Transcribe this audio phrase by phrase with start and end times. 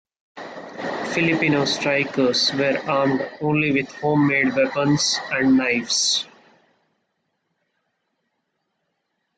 [1.13, 6.25] Filipino strikers were armed only with homemade weapons and knives.